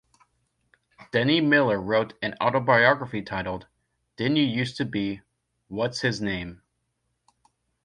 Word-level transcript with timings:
Denny 1.11 1.41
Miller 1.41 1.79
wrote 1.79 2.15
an 2.23 2.33
autobiography 2.41 3.21
titled 3.21 3.67
Didn't 4.17 4.37
You 4.37 4.45
Used 4.45 4.77
To 4.77 4.85
Be...What's 4.85 5.99
His 6.01 6.19
Name? 6.19 6.63